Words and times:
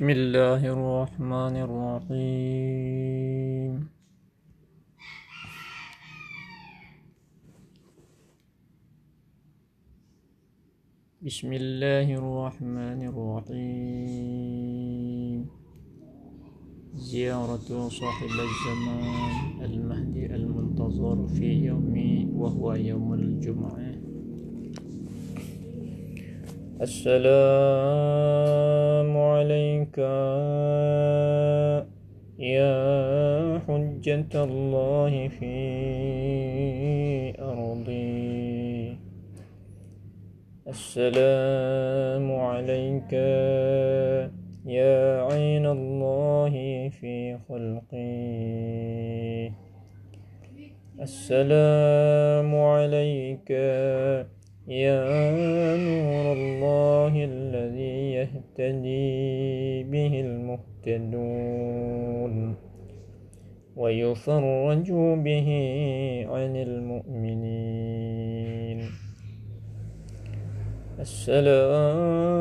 بسم 0.00 0.10
الله 0.10 0.62
الرحمن 0.64 1.56
الرحيم. 1.68 3.72
بسم 11.20 11.50
الله 11.52 12.08
الرحمن 12.16 13.00
الرحيم. 13.12 14.58
زيارة 16.94 17.88
صاحب 17.88 18.32
الزمان 18.48 19.64
المهدي 19.68 20.26
المنتظر 20.32 21.28
في 21.36 21.68
يومي 21.68 22.32
وهو 22.32 22.72
يوم 22.72 23.08
الجمعة. 23.14 24.00
السلام 26.80 28.59
عليك 29.40 29.96
يا 32.38 32.76
حجة 33.64 34.32
الله 34.36 35.12
في 35.28 35.56
أرضي. 37.40 38.98
السلام 40.68 42.26
عليك 42.32 43.12
يا 44.78 45.24
عين 45.32 45.66
الله 45.66 46.52
في 47.00 47.16
خلقي. 47.48 48.20
السلام 51.00 52.50
عليك 52.54 53.48
يا 54.68 55.76
نور 55.76 56.32
الله 56.32 57.24
الذي 57.24 58.12
يهتدي 58.12 59.82
به 59.82 60.20
المهتدون. 60.86 62.54
ويفرج 63.76 64.92
به 65.24 65.48
عن 66.28 66.56
المؤمنين. 66.56 67.90
السلام 71.00 72.34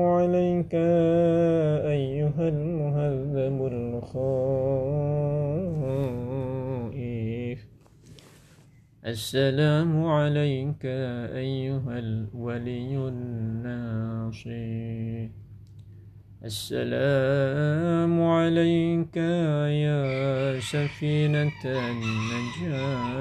عليك 0.00 0.74
أيها 1.84 2.48
المهذب 2.48 3.66
الخائف 3.66 5.05
السلام 9.06 10.06
عليك 10.06 10.84
أيها 10.84 11.98
الولي 11.98 13.08
الناصر. 13.08 14.50
السلام 16.44 18.22
عليك 18.22 19.16
يا 19.86 20.60
سفينة 20.60 21.52
النجاة. 21.86 23.16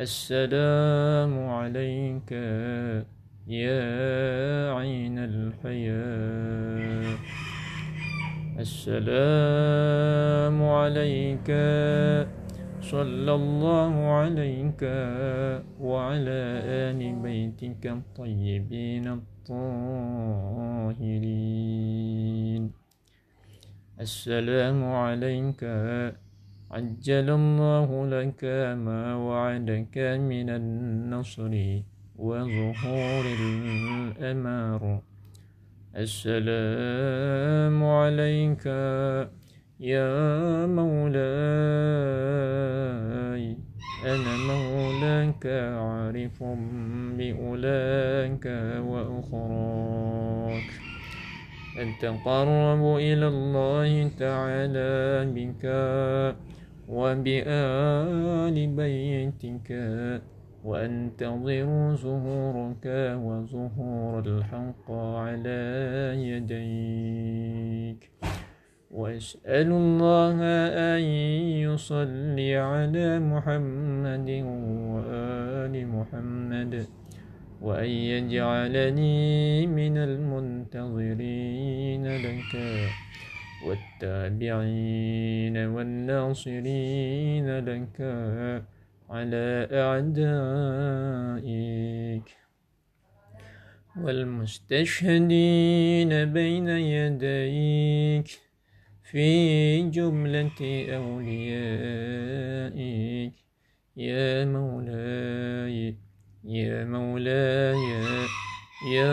السلام 0.00 1.48
عليك 1.48 2.32
يا 3.48 4.74
عين 4.76 5.18
الحياة. 5.18 7.16
السلام 8.60 10.62
عليك 10.62 11.50
صلى 12.90 13.32
الله 13.40 13.94
عليك 14.20 14.82
وعلى 15.78 16.40
آل 16.86 17.00
بيتك 17.22 17.84
الطيبين 17.86 19.06
الطاهرين. 19.18 19.52
السلام 24.00 24.84
عليك. 24.84 25.64
عجل 26.70 27.30
الله 27.30 28.06
لك 28.06 28.44
ما 28.86 29.02
وعدك 29.26 29.98
من 30.30 30.48
النصر 30.50 31.52
وظهور 32.18 33.24
الأمار 33.40 34.82
السلام 35.96 37.84
عليك 37.84 38.66
يا 39.80 40.66
مولاي 40.66 41.20
أنا 44.04 44.36
مولاك 44.36 45.46
عارف 45.76 46.42
بأولاك 47.18 48.46
وأخراك. 48.86 50.70
أتقرب 51.78 52.96
إلى 52.96 53.28
الله 53.28 54.08
تعالى 54.18 55.26
بك 55.36 55.64
وبآل 56.88 58.66
بيتك 58.66 59.70
وأنتظر 60.64 61.96
ظهورك 61.96 62.86
وظهور 63.24 64.22
الحق 64.26 64.90
على 64.90 65.60
يديك. 66.16 67.69
وأسأل 69.20 69.68
الله 69.68 70.40
أن 70.96 71.00
يصلي 71.68 72.56
على 72.56 73.20
محمد 73.20 74.30
وآل 74.96 75.74
محمد 75.86 76.86
وأن 77.60 77.90
يجعلني 77.90 79.66
من 79.66 79.98
المنتظرين 80.08 81.36
لك 82.06 82.52
والتابعين 83.66 85.56
والناصرين 85.56 87.48
لك 87.58 88.00
على 89.10 89.68
أعدائك 89.84 90.96
والمستشهدين 94.00 95.28
بين 96.32 96.68
يديك 96.68 98.49
في 99.10 99.90
جملة 99.90 100.86
أوليائك 100.94 101.32
يا 103.96 104.44
مولاي 104.44 105.96
يا 106.44 106.84
مولاي 106.84 107.76
يا 108.92 109.10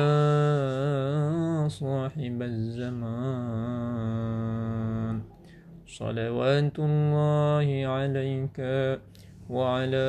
صاحب 1.67 2.41
الزمان. 2.41 3.47
صلوات 5.87 6.79
الله 6.79 7.87
عليك 7.87 8.59
وعلى 9.49 10.07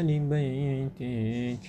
آل 0.00 0.20
بيتك. 0.20 1.60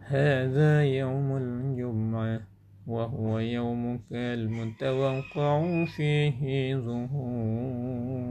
هذا 0.00 0.84
يوم 0.84 1.36
الجمعة. 1.36 2.53
وهو 2.94 3.38
يومك 3.38 4.08
المتوقع 4.12 5.84
فيه 5.96 6.76
ظهورك. 6.76 8.24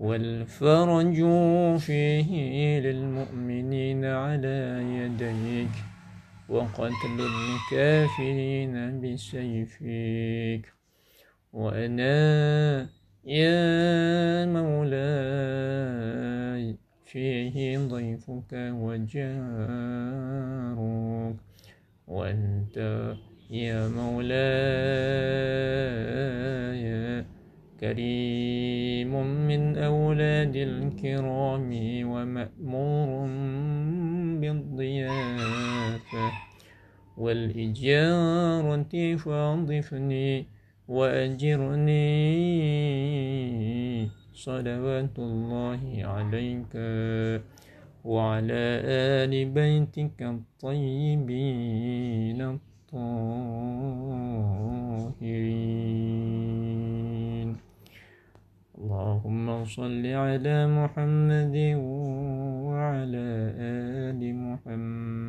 والفرج 0.00 1.16
فيه 1.78 2.80
للمؤمنين 2.80 4.04
على 4.04 4.84
يديك 4.98 5.74
وقتل 6.48 7.18
الكافرين 7.32 9.00
بسيفك 9.00 10.64
وأنا 11.52 12.88
يا 13.24 14.46
مولاي 14.46 15.88
فيه 17.04 17.78
ضيفك 17.78 18.52
وجارك 18.52 20.47
وأنت 22.08 22.76
يا 23.50 23.88
مولاي 23.88 24.38
كريم 27.80 29.26
من 29.46 29.76
أولاد 29.76 30.56
الكرام 30.56 31.70
ومأمور 32.08 33.28
بالضيافة. 34.40 36.32
والإجارة 37.16 39.16
فاضفني 39.16 40.46
وأجرني. 40.88 42.08
صلوات 44.34 45.18
الله 45.18 46.04
عليك. 46.04 46.76
وعلى 48.08 48.64
آل 49.20 49.32
بيتك 49.52 50.16
الطيبين 50.32 51.20
الطاهرين. 52.40 53.08
اللهم 58.78 59.46
صل 59.64 60.04
على 60.24 60.56
محمد 60.78 61.56
وعلى 62.64 63.28
آل 64.08 64.20
محمد. 64.44 65.27